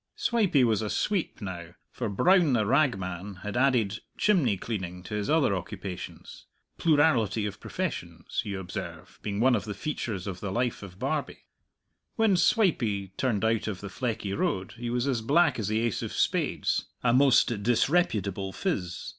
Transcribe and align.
Swipey 0.15 0.63
was 0.63 0.81
a 0.81 0.89
sweep 0.89 1.41
now, 1.43 1.75
for 1.91 2.09
Brown 2.09 2.53
the 2.53 2.65
ragman 2.65 3.35
had 3.43 3.55
added 3.55 3.99
chimney 4.17 4.57
cleaning 4.57 5.03
to 5.03 5.13
his 5.13 5.29
other 5.29 5.55
occupations 5.55 6.47
plurality 6.79 7.45
of 7.45 7.59
professions, 7.59 8.41
you 8.43 8.59
observe, 8.59 9.19
being 9.21 9.39
one 9.39 9.55
of 9.55 9.65
the 9.65 9.75
features 9.75 10.25
of 10.25 10.39
the 10.39 10.51
life 10.51 10.81
of 10.81 10.97
Barbie. 10.97 11.45
When 12.15 12.35
Swipey 12.35 13.09
turned 13.09 13.45
out 13.45 13.67
of 13.67 13.79
the 13.79 13.89
Fleckie 13.89 14.35
Road 14.35 14.71
he 14.75 14.89
was 14.89 15.05
as 15.07 15.21
black 15.21 15.59
as 15.59 15.67
the 15.67 15.77
ace 15.81 16.01
of 16.01 16.13
spades, 16.13 16.85
a 17.03 17.13
most 17.13 17.61
disreputable 17.61 18.51
phiz. 18.51 19.09